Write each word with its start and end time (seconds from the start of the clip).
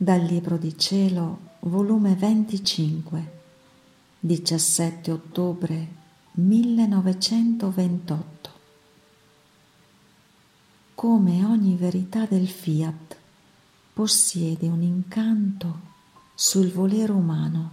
Dal 0.00 0.22
Libro 0.22 0.58
di 0.58 0.78
Cielo, 0.78 1.56
volume 1.62 2.14
25, 2.14 3.32
17 4.20 5.10
ottobre 5.10 5.88
1928. 6.34 8.50
Come 10.94 11.44
ogni 11.44 11.74
verità 11.74 12.26
del 12.26 12.46
fiat 12.46 13.16
possiede 13.92 14.68
un 14.68 14.82
incanto 14.82 15.80
sul 16.32 16.70
volere 16.70 17.10
umano. 17.10 17.70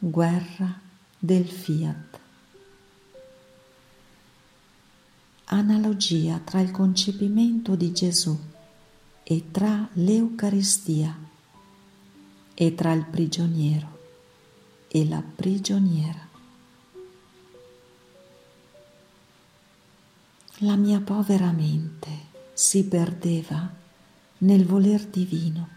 Guerra 0.00 0.80
del 1.16 1.46
fiat. 1.46 2.18
Analogia 5.44 6.40
tra 6.42 6.58
il 6.58 6.72
concepimento 6.72 7.76
di 7.76 7.92
Gesù 7.92 8.54
e 9.28 9.50
tra 9.50 9.88
l'Eucaristia 9.94 11.18
e 12.54 12.74
tra 12.76 12.92
il 12.92 13.04
prigioniero 13.06 13.98
e 14.86 15.08
la 15.08 15.20
prigioniera. 15.20 16.28
La 20.58 20.76
mia 20.76 21.00
povera 21.00 21.50
mente 21.50 22.26
si 22.52 22.84
perdeva 22.84 23.68
nel 24.38 24.64
voler 24.64 25.04
divino. 25.06 25.68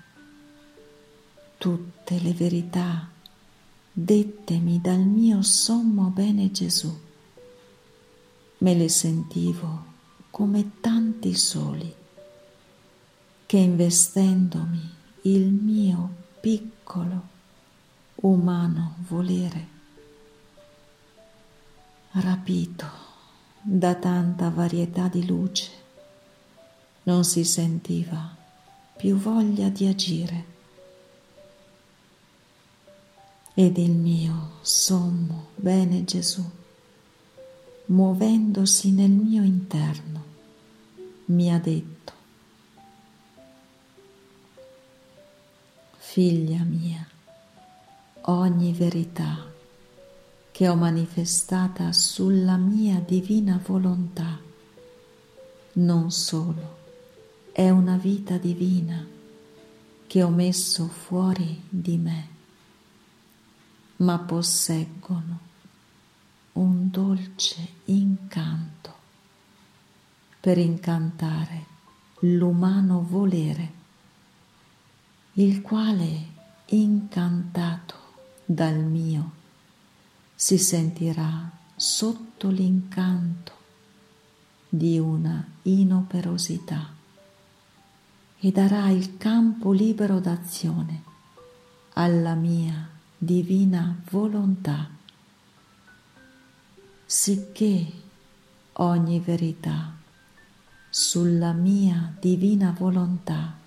Tutte 1.57 2.19
le 2.19 2.33
verità 2.33 3.09
dettemi 3.91 4.79
dal 4.79 4.99
mio 4.99 5.41
sommo 5.41 6.09
bene 6.09 6.51
Gesù. 6.51 6.95
Me 8.59 8.75
le 8.75 8.89
sentivo 8.89 9.85
come 10.29 10.73
tanti 10.81 11.33
soli 11.33 11.97
che 13.49 13.57
investendomi 13.57 14.93
il 15.23 15.47
mio 15.47 16.17
piccolo 16.39 17.21
umano 18.17 18.97
volere, 19.07 19.67
rapito 22.11 22.85
da 23.59 23.95
tanta 23.95 24.49
varietà 24.49 25.07
di 25.07 25.25
luce, 25.25 25.71
non 27.05 27.23
si 27.23 27.43
sentiva 27.43 28.35
più 28.95 29.15
voglia 29.15 29.69
di 29.69 29.87
agire. 29.87 30.45
Ed 33.55 33.79
il 33.79 33.93
mio 33.93 34.59
sommo 34.61 35.47
bene 35.55 36.03
Gesù, 36.03 36.47
muovendosi 37.85 38.91
nel 38.91 39.09
mio 39.09 39.41
interno, 39.41 40.23
mi 41.25 41.51
ha 41.51 41.57
detto 41.57 42.18
figlia 46.19 46.65
mia, 46.65 47.07
ogni 48.23 48.73
verità 48.73 49.49
che 50.51 50.67
ho 50.67 50.75
manifestata 50.75 51.93
sulla 51.93 52.57
mia 52.57 52.99
divina 52.99 53.57
volontà 53.65 54.37
non 55.75 56.11
solo 56.11 56.77
è 57.53 57.69
una 57.69 57.95
vita 57.95 58.35
divina 58.35 59.07
che 60.07 60.21
ho 60.21 60.27
messo 60.27 60.87
fuori 60.87 61.63
di 61.69 61.95
me, 61.95 62.27
ma 63.97 64.19
posseggono 64.19 65.39
un 66.51 66.89
dolce 66.91 67.65
incanto 67.85 68.93
per 70.41 70.57
incantare 70.57 71.65
l'umano 72.19 73.05
volere 73.07 73.78
il 75.39 75.61
quale, 75.61 76.25
incantato 76.65 77.95
dal 78.43 78.75
mio, 78.75 79.31
si 80.35 80.57
sentirà 80.57 81.49
sotto 81.77 82.49
l'incanto 82.49 83.53
di 84.67 84.99
una 84.99 85.41
inoperosità 85.61 86.89
e 88.37 88.51
darà 88.51 88.89
il 88.89 89.15
campo 89.15 89.71
libero 89.71 90.19
d'azione 90.19 91.03
alla 91.93 92.35
mia 92.35 92.89
divina 93.17 93.97
volontà, 94.09 94.89
sicché 97.05 97.91
ogni 98.73 99.19
verità 99.21 99.95
sulla 100.89 101.53
mia 101.53 102.13
divina 102.19 102.75
volontà 102.77 103.58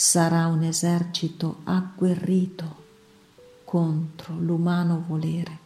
sarà 0.00 0.46
un 0.46 0.62
esercito 0.62 1.60
agguerrito 1.64 2.84
contro 3.64 4.34
l'umano 4.34 5.04
volere. 5.06 5.58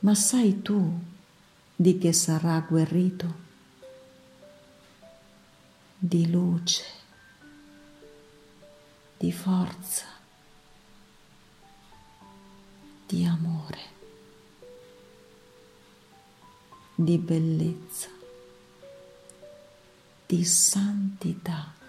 Ma 0.00 0.14
sai 0.14 0.60
tu 0.60 1.00
di 1.74 1.96
che 1.96 2.12
sarà 2.12 2.56
agguerrito? 2.56 3.34
Di 5.96 6.30
luce, 6.30 6.84
di 9.16 9.32
forza, 9.32 10.04
di 13.06 13.24
amore, 13.24 13.80
di 16.94 17.16
bellezza, 17.16 18.10
di 20.26 20.44
santità 20.44 21.80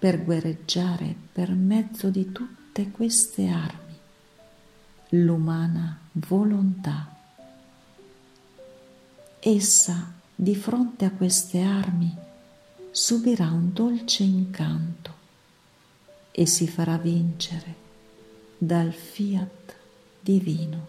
per 0.00 0.24
guerreggiare 0.24 1.14
per 1.30 1.50
mezzo 1.50 2.08
di 2.08 2.32
tutte 2.32 2.90
queste 2.90 3.48
armi 3.48 3.98
l'umana 5.10 5.98
volontà. 6.12 7.14
Essa, 9.38 10.10
di 10.34 10.56
fronte 10.56 11.04
a 11.04 11.10
queste 11.10 11.60
armi, 11.60 12.16
subirà 12.90 13.50
un 13.50 13.74
dolce 13.74 14.22
incanto 14.22 15.14
e 16.30 16.46
si 16.46 16.66
farà 16.66 16.96
vincere 16.96 17.74
dal 18.56 18.94
fiat 18.94 19.74
divino. 20.18 20.86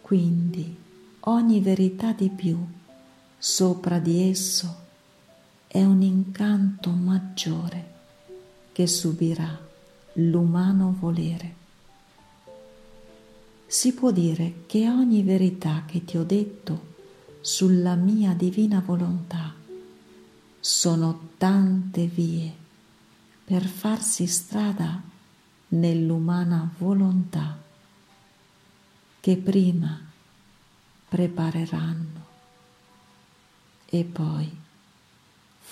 Quindi 0.00 0.76
ogni 1.20 1.60
verità 1.60 2.12
di 2.12 2.28
più 2.28 2.56
sopra 3.36 3.98
di 3.98 4.30
esso 4.30 4.88
è 5.72 5.84
un 5.84 6.02
incanto 6.02 6.90
maggiore 6.90 7.94
che 8.72 8.88
subirà 8.88 9.56
l'umano 10.14 10.96
volere. 10.98 11.54
Si 13.68 13.94
può 13.94 14.10
dire 14.10 14.64
che 14.66 14.88
ogni 14.88 15.22
verità 15.22 15.84
che 15.86 16.04
ti 16.04 16.16
ho 16.16 16.24
detto 16.24 16.88
sulla 17.40 17.94
mia 17.94 18.32
divina 18.32 18.82
volontà 18.84 19.54
sono 20.58 21.28
tante 21.38 22.06
vie 22.06 22.52
per 23.44 23.64
farsi 23.64 24.26
strada 24.26 25.00
nell'umana 25.68 26.68
volontà 26.78 27.56
che 29.20 29.36
prima 29.36 30.00
prepareranno 31.08 32.26
e 33.86 34.02
poi 34.02 34.59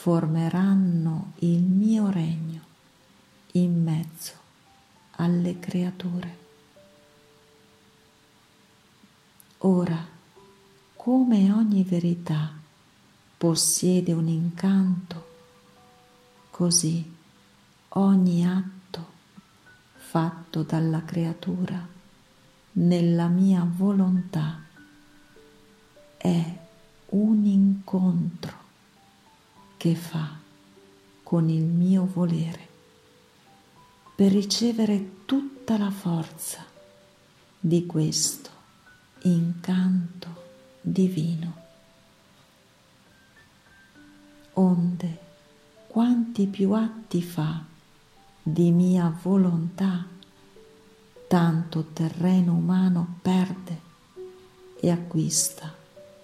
formeranno 0.00 1.32
il 1.41 1.60
mio 1.60 2.09
regno 2.09 2.60
in 3.54 3.82
mezzo 3.82 4.32
alle 5.16 5.59
creature. 5.59 6.36
Ora, 9.59 10.06
come 10.95 11.50
ogni 11.50 11.83
verità 11.83 12.53
possiede 13.36 14.12
un 14.12 14.28
incanto, 14.28 15.28
così 16.50 17.16
ogni 17.89 18.47
atto 18.47 19.06
fatto 19.97 20.62
dalla 20.62 21.03
creatura 21.04 21.84
nella 22.74 23.27
mia 23.27 23.66
volontà 23.68 24.60
è 26.16 26.59
un 27.06 27.45
incontro 27.45 28.58
che 29.78 29.95
fa 29.95 30.36
con 31.22 31.48
il 31.48 31.65
mio 31.65 32.04
volere 32.04 32.66
per 34.15 34.33
ricevere 34.33 35.25
tutta 35.25 35.78
la 35.78 35.91
forza 35.91 36.65
di 37.60 37.86
questo 37.86 38.51
incanto 39.22 40.28
divino. 40.80 41.66
Onde 44.54 45.19
quanti 45.86 46.47
più 46.48 46.72
atti 46.72 47.22
fa 47.22 47.63
di 48.42 48.72
mia 48.72 49.16
volontà, 49.22 50.04
tanto 51.28 51.84
terreno 51.92 52.54
umano 52.54 53.19
perde 53.22 53.81
e 54.81 54.91
acquista 54.91 55.72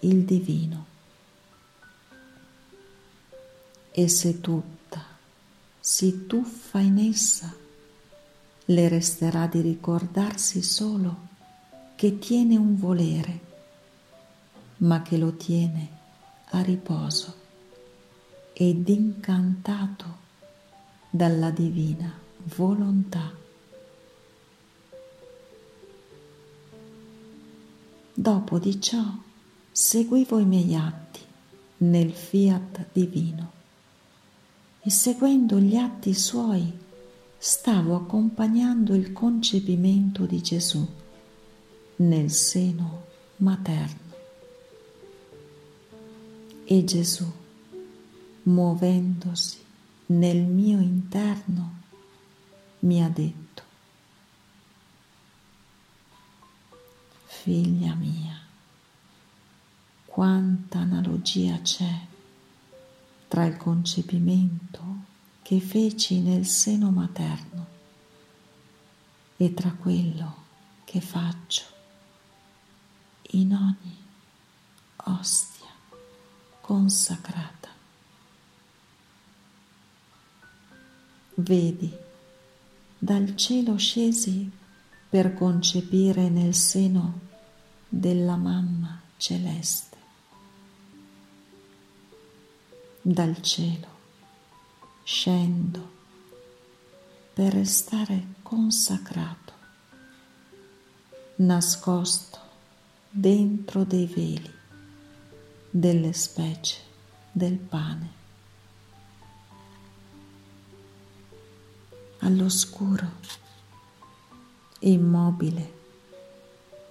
il 0.00 0.24
divino 0.24 0.93
e 3.96 4.40
tutta 4.40 5.04
si 5.78 6.26
tuffa 6.26 6.80
in 6.80 6.98
essa, 6.98 7.54
le 8.64 8.88
resterà 8.88 9.46
di 9.46 9.60
ricordarsi 9.60 10.62
solo 10.62 11.28
che 11.94 12.18
tiene 12.18 12.56
un 12.56 12.76
volere, 12.76 13.40
ma 14.78 15.00
che 15.02 15.16
lo 15.16 15.34
tiene 15.34 15.88
a 16.46 16.62
riposo 16.62 17.34
ed 18.52 18.88
incantato 18.88 20.16
dalla 21.08 21.50
divina 21.50 22.12
volontà. 22.56 23.32
Dopo 28.12 28.58
di 28.58 28.80
ciò 28.80 29.04
seguivo 29.70 30.40
i 30.40 30.44
miei 30.44 30.74
atti 30.74 31.20
nel 31.76 32.12
fiat 32.12 32.86
divino 32.92 33.62
e 34.86 34.90
seguendo 34.90 35.58
gli 35.58 35.76
atti 35.76 36.12
suoi 36.12 36.70
stavo 37.38 37.96
accompagnando 37.96 38.94
il 38.94 39.14
concepimento 39.14 40.26
di 40.26 40.42
Gesù 40.42 40.86
nel 41.96 42.30
seno 42.30 43.06
materno. 43.36 44.12
E 46.66 46.84
Gesù, 46.84 47.24
muovendosi 48.42 49.58
nel 50.06 50.42
mio 50.42 50.78
interno, 50.78 51.74
mi 52.80 53.02
ha 53.02 53.08
detto, 53.08 53.62
figlia 57.24 57.94
mia, 57.94 58.38
quanta 60.04 60.80
analogia 60.80 61.58
c'è 61.62 62.12
tra 63.34 63.46
il 63.46 63.56
concepimento 63.56 64.82
che 65.42 65.58
feci 65.58 66.20
nel 66.20 66.46
seno 66.46 66.92
materno 66.92 67.66
e 69.36 69.52
tra 69.52 69.72
quello 69.72 70.44
che 70.84 71.00
faccio 71.00 71.64
in 73.32 73.52
ogni 73.52 73.98
ostia 75.16 75.66
consacrata. 76.60 77.70
Vedi, 81.34 81.92
dal 82.96 83.34
cielo 83.34 83.76
scesi 83.76 84.48
per 85.08 85.34
concepire 85.34 86.28
nel 86.28 86.54
seno 86.54 87.18
della 87.88 88.36
mamma 88.36 89.00
celeste. 89.16 89.93
Dal 93.06 93.42
cielo 93.42 93.86
scendo 95.02 95.90
per 97.34 97.52
restare 97.52 98.36
consacrato, 98.40 99.52
nascosto 101.36 102.38
dentro 103.10 103.84
dei 103.84 104.06
veli 104.06 104.50
delle 105.68 106.14
specie 106.14 106.78
del 107.30 107.58
pane. 107.58 108.12
All'oscuro, 112.20 113.10
immobile, 114.78 115.72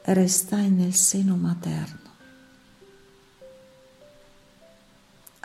restai 0.04 0.70
nel 0.70 0.94
seno 0.94 1.36
materno. 1.36 2.03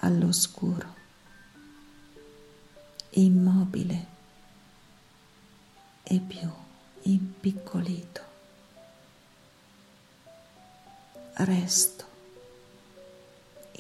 All'oscuro, 0.01 0.95
immobile 3.11 4.07
e 6.05 6.21
più 6.21 6.51
impiccolito 7.03 8.29
resto 11.45 12.05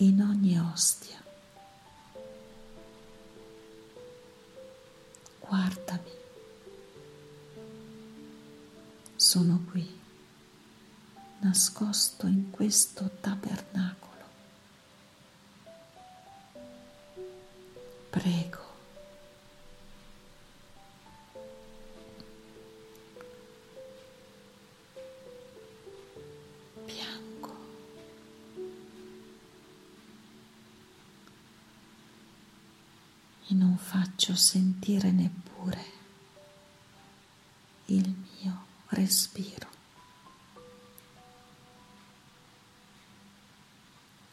in 0.00 0.22
ogni 0.22 0.58
ostia. 0.58 1.20
Guardami, 5.40 6.10
sono 9.16 9.64
qui, 9.70 10.00
nascosto 11.40 12.26
in 12.26 12.50
questo 12.50 13.10
tabernacolo. 13.20 14.07
Prego 18.10 18.68
e 33.50 33.54
non 33.54 33.78
faccio 33.78 34.34
sentire 34.34 35.10
neppure 35.10 35.84
il 37.86 38.14
mio 38.40 38.64
respiro. 38.88 39.66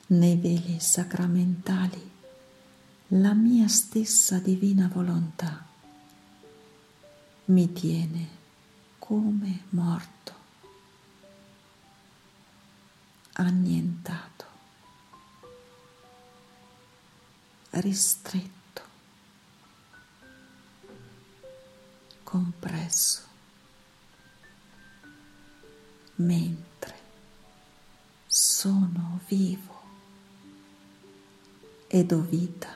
Nei 0.08 0.36
veli 0.36 0.80
sacramentali 0.82 2.15
la 3.18 3.34
mia 3.34 3.68
stessa 3.70 4.40
divina 4.40 4.90
volontà 4.92 5.66
mi 7.46 7.72
tiene 7.72 8.28
come 9.00 9.64
morto, 9.70 10.34
annientato, 13.34 14.46
ristretto 17.70 18.82
compresso, 22.24 23.22
mentre 26.16 27.00
sono 28.26 29.22
vivo 29.28 29.84
e 31.88 32.04
do 32.04 32.20
vita 32.20 32.75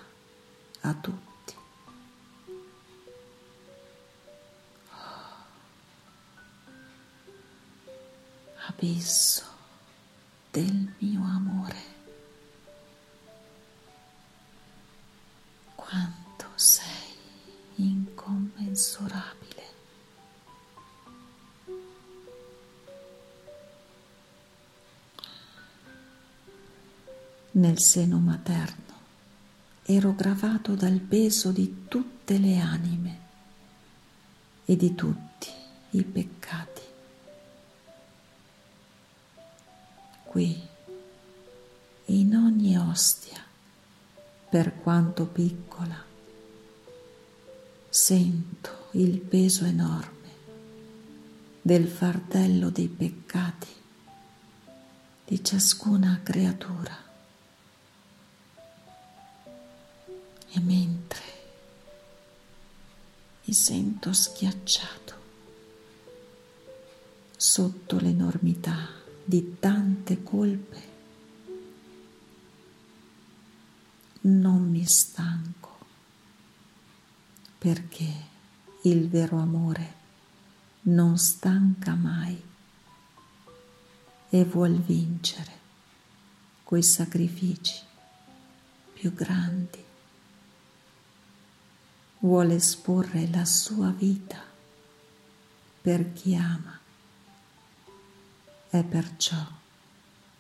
a 0.82 0.94
tutti. 0.94 1.56
Abisso 8.68 9.46
del 10.52 10.94
mio 11.00 11.22
amore. 11.24 11.98
Quanto 15.76 16.46
sei 16.56 17.16
incommensurabile. 17.76 19.38
nel 27.52 27.80
seno 27.80 28.20
materno 28.20 28.89
ero 29.92 30.14
gravato 30.14 30.76
dal 30.76 31.00
peso 31.00 31.52
di 31.52 31.86
tutte 31.88 32.38
le 32.38 32.60
anime 32.60 33.20
e 34.64 34.76
di 34.76 34.94
tutti 34.94 35.50
i 35.90 36.04
peccati. 36.04 36.82
Qui, 40.26 40.62
in 42.06 42.36
ogni 42.36 42.78
ostia, 42.78 43.44
per 44.48 44.80
quanto 44.80 45.26
piccola, 45.26 46.06
sento 47.90 48.90
il 48.92 49.18
peso 49.18 49.66
enorme 49.66 50.30
del 51.64 51.88
fardello 51.88 52.70
dei 52.70 52.90
peccati 52.90 53.68
di 55.26 55.44
ciascuna 55.44 56.20
creatura. 56.22 57.09
E 60.52 60.60
mentre 60.60 61.22
mi 63.46 63.54
sento 63.54 64.14
schiacciato 64.14 65.18
sotto 67.36 67.98
l'enormità 68.00 68.90
di 69.24 69.58
tante 69.60 70.24
colpe, 70.24 70.82
non 74.22 74.70
mi 74.70 74.86
stanco 74.86 75.78
perché 77.58 78.28
il 78.84 79.08
vero 79.10 79.38
amore 79.38 79.96
non 80.82 81.18
stanca 81.18 81.94
mai 81.96 82.42
e 84.30 84.46
vuol 84.46 84.76
vincere 84.80 85.58
quei 86.64 86.84
sacrifici 86.84 87.82
più 88.94 89.14
grandi 89.14 89.88
vuole 92.20 92.56
esporre 92.56 93.28
la 93.30 93.46
sua 93.46 93.90
vita 93.92 94.44
per 95.82 96.12
chi 96.14 96.36
ama. 96.36 96.78
È 98.70 98.84
perciò 98.84 99.46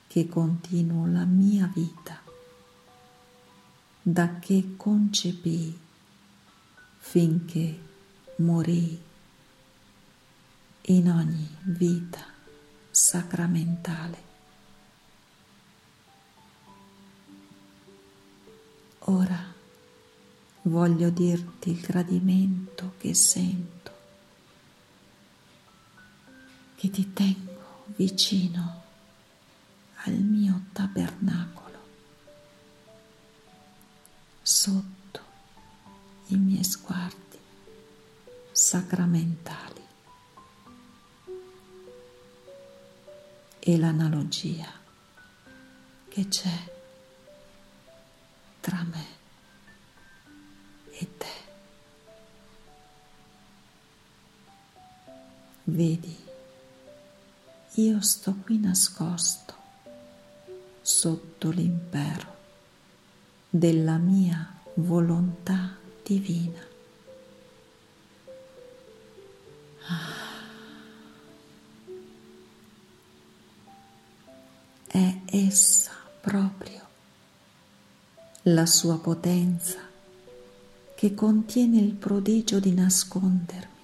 che 0.07 0.27
continuo 0.27 1.07
la 1.07 1.23
mia 1.23 1.69
vita 1.73 2.21
da 4.01 4.39
che 4.39 4.75
concepì 4.75 5.77
finché 6.97 7.79
morì 8.37 9.01
in 10.81 11.09
ogni 11.09 11.57
vita 11.63 12.25
sacramentale. 12.89 14.27
Ora 18.99 19.58
voglio 20.69 21.09
dirti 21.09 21.71
il 21.71 21.81
gradimento 21.81 22.93
che 22.97 23.13
sento, 23.13 23.91
che 26.75 26.89
ti 26.89 27.11
tengo 27.11 27.85
vicino 27.87 28.83
al 30.03 30.13
mio 30.13 30.65
tabernacolo, 30.71 31.77
sotto 34.41 35.21
i 36.27 36.37
miei 36.37 36.63
sguardi 36.63 37.39
sacramentali. 38.51 39.77
E 43.61 43.77
l'analogia 43.77 44.71
che 46.07 46.27
c'è 46.27 46.71
tra 48.61 48.83
me 48.83 49.18
Vedi, 55.69 56.17
io 57.75 58.01
sto 58.01 58.33
qui 58.43 58.59
nascosto 58.59 59.53
sotto 60.81 61.51
l'impero 61.51 62.37
della 63.47 63.97
mia 63.97 64.51
volontà 64.73 65.77
divina. 66.03 66.59
È 74.87 75.19
essa 75.27 75.91
proprio 76.19 76.87
la 78.43 78.65
sua 78.65 78.99
potenza 78.99 79.77
che 80.95 81.13
contiene 81.13 81.79
il 81.79 81.93
prodigio 81.93 82.59
di 82.59 82.73
nascondermi 82.73 83.78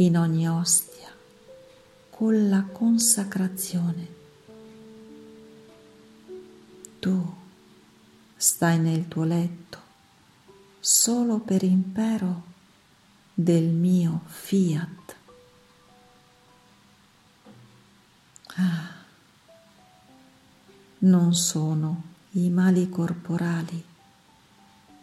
in 0.00 0.16
ogni 0.16 0.48
ostia 0.48 1.08
con 2.08 2.48
la 2.48 2.62
consacrazione. 2.62 4.18
Tu 6.98 7.34
stai 8.36 8.78
nel 8.78 9.08
tuo 9.08 9.24
letto 9.24 9.78
solo 10.80 11.38
per 11.40 11.62
impero 11.62 12.44
del 13.34 13.64
mio 13.64 14.22
fiat. 14.26 15.16
Ah, 18.56 18.94
non 20.98 21.34
sono 21.34 22.02
i 22.30 22.48
mali 22.48 22.88
corporali 22.88 23.84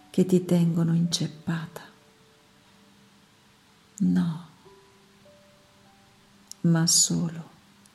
che 0.10 0.26
ti 0.26 0.44
tengono 0.44 0.96
inceppata. 0.96 1.82
No, 4.00 4.48
ma 6.62 6.86
solo 6.88 7.50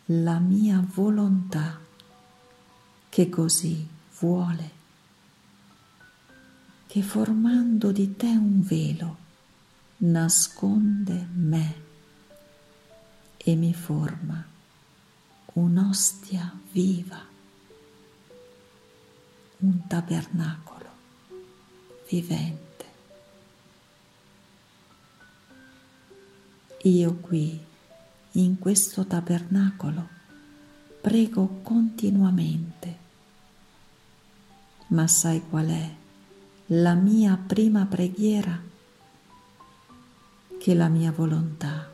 la 0.07 0.39
mia 0.39 0.85
volontà 0.95 1.81
che 3.09 3.29
così 3.29 3.87
vuole, 4.19 4.71
che 6.87 7.03
formando 7.03 7.93
di 7.93 8.17
te 8.17 8.27
un 8.27 8.63
velo 8.63 9.17
nasconde 9.99 11.29
me 11.35 11.83
e 13.37 13.55
mi 13.55 13.75
forma 13.75 14.45
un'ostia 15.55 16.59
viva, 16.71 17.21
un 19.59 19.87
tabernacolo 19.87 20.91
vivente. 22.09 22.71
Io 26.83 27.15
qui, 27.15 27.61
in 28.33 28.59
questo 28.59 29.07
tabernacolo, 29.07 30.09
prego 31.01 31.61
continuamente, 31.63 32.99
ma 34.89 35.07
sai 35.07 35.43
qual 35.49 35.67
è 35.69 35.95
la 36.67 36.95
mia 36.95 37.37
prima 37.37 37.85
preghiera? 37.87 38.61
Che 40.59 40.75
la 40.75 40.89
mia 40.89 41.11
volontà 41.13 41.91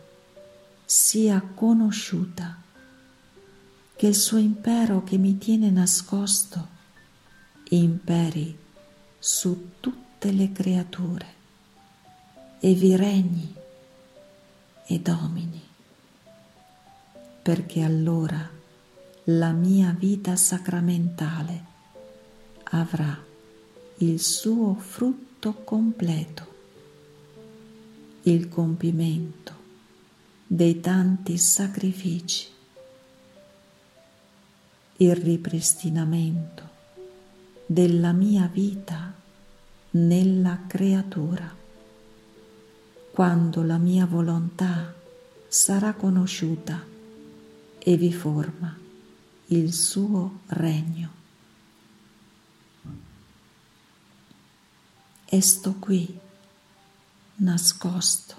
sia 0.85 1.41
conosciuta, 1.41 2.63
che 3.97 4.07
il 4.07 4.15
suo 4.15 4.39
impero 4.39 5.03
che 5.03 5.17
mi 5.17 5.39
tiene 5.39 5.71
nascosto 5.71 6.77
imperi 7.71 8.57
su 9.19 9.71
tutte 9.81 10.31
le 10.33 10.53
creature 10.53 11.27
e 12.61 12.73
vi 12.75 12.97
regni 12.97 13.55
e 14.87 15.01
domini, 15.01 15.68
perché 17.43 17.83
allora 17.83 18.57
la 19.25 19.53
mia 19.53 19.95
vita 19.97 20.37
sacramentale 20.37 21.65
avrà 22.71 23.27
il 23.99 24.21
suo 24.21 24.75
frutto 24.75 25.55
completo, 25.65 26.47
il 28.23 28.49
compimento 28.49 29.53
dei 30.47 30.81
tanti 30.81 31.37
sacrifici, 31.37 32.49
il 34.97 35.15
ripristinamento 35.15 36.69
della 37.67 38.13
mia 38.13 38.49
vita 38.51 39.13
nella 39.91 40.61
creatura. 40.67 41.55
Quando 43.11 43.63
la 43.63 43.79
mia 43.79 44.07
volontà 44.07 44.95
sarà 45.47 45.93
conosciuta 45.93 46.88
e 47.79 47.97
vi 47.97 48.13
forma 48.13 48.77
il 49.47 49.73
suo 49.73 50.41
regno. 50.47 51.17
E 55.25 55.41
sto 55.41 55.75
qui, 55.75 56.19
nascosto, 57.37 58.35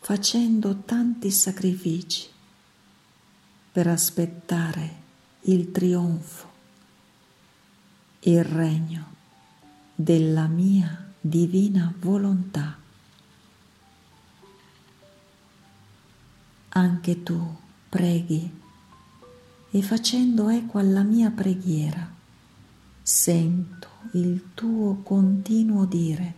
facendo 0.00 0.82
tanti 0.84 1.30
sacrifici 1.30 2.28
per 3.72 3.88
aspettare 3.88 5.02
il 5.42 5.72
trionfo, 5.72 6.52
il 8.20 8.44
regno 8.44 9.12
della 9.94 10.46
mia 10.46 11.12
divina 11.20 11.92
volontà. 11.98 12.83
Anche 16.76 17.22
tu 17.22 17.40
preghi 17.88 18.60
e 19.70 19.82
facendo 19.82 20.48
eco 20.48 20.78
alla 20.78 21.04
mia 21.04 21.30
preghiera, 21.30 22.12
sento 23.00 23.88
il 24.14 24.54
tuo 24.54 24.96
continuo 25.04 25.84
dire, 25.84 26.34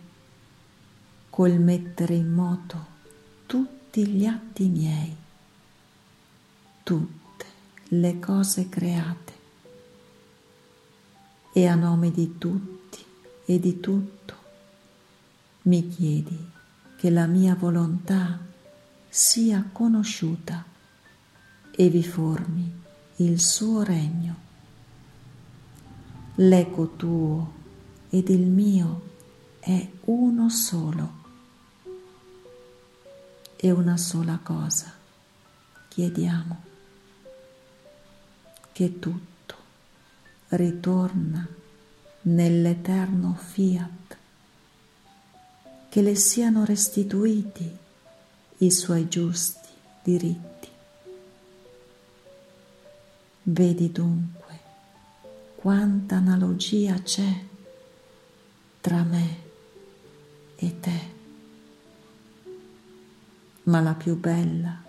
col 1.31 1.53
mettere 1.53 2.13
in 2.13 2.31
moto 2.31 2.85
tutti 3.47 4.05
gli 4.05 4.25
atti 4.25 4.67
miei, 4.67 5.15
tutte 6.83 7.45
le 7.87 8.19
cose 8.19 8.69
create, 8.69 9.33
e 11.51 11.65
a 11.65 11.73
nome 11.73 12.11
di 12.11 12.37
tutti 12.37 13.03
e 13.43 13.59
di 13.59 13.79
tutto. 13.79 14.35
Mi 15.63 15.87
chiedi 15.87 16.37
che 16.95 17.09
la 17.09 17.25
mia 17.25 17.55
volontà 17.55 18.45
sia 19.17 19.67
conosciuta 19.71 20.63
e 21.71 21.89
vi 21.89 22.03
formi 22.03 22.71
il 23.15 23.41
suo 23.41 23.81
regno. 23.81 24.35
L'eco 26.35 26.89
tuo 26.95 27.53
ed 28.11 28.29
il 28.29 28.45
mio 28.45 29.01
è 29.59 29.89
uno 30.01 30.49
solo 30.49 31.13
e 33.55 33.71
una 33.71 33.97
sola 33.97 34.39
cosa 34.43 34.93
chiediamo, 35.87 36.61
che 38.71 38.99
tutto 38.99 39.55
ritorna 40.49 41.47
nell'eterno 42.21 43.33
fiat 43.33 44.17
che 45.89 46.01
le 46.03 46.13
siano 46.13 46.65
restituiti 46.65 47.85
i 48.59 48.71
suoi 48.71 49.07
giusti 49.07 49.69
diritti. 50.01 50.67
Vedi 53.43 53.91
dunque 53.91 54.59
quanta 55.55 56.15
analogia 56.15 56.95
c'è 57.01 57.45
tra 58.81 59.03
me 59.03 59.37
e 60.55 60.79
te. 60.79 61.15
Ma 63.63 63.79
la 63.81 63.93
più 63.93 64.17
bella 64.17 64.81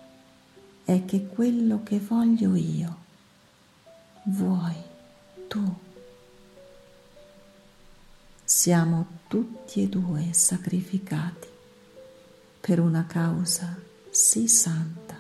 è 0.85 1.05
che 1.05 1.27
quello 1.27 1.83
che 1.83 1.99
voglio 1.99 2.55
io 2.55 2.97
vuoi 4.25 4.77
tu. 5.47 5.77
Siamo 8.45 9.07
tutti 9.29 9.83
e 9.83 9.89
due 9.89 10.33
sacrificati 10.33 11.57
per 12.69 12.81
una 12.81 13.07
causa 13.07 13.81
sì 14.11 14.47
santa. 14.47 15.17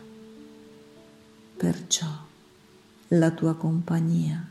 Perciò 1.57 2.27
la 3.09 3.31
tua 3.31 3.55
compagnia 3.55 4.47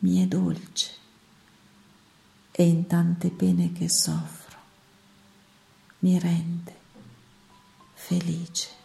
mi 0.00 0.20
è 0.20 0.26
dolce 0.26 0.90
e 2.50 2.66
in 2.66 2.88
tante 2.88 3.30
pene 3.30 3.70
che 3.70 3.88
soffro 3.88 4.58
mi 6.00 6.18
rende 6.18 6.74
felice. 7.94 8.81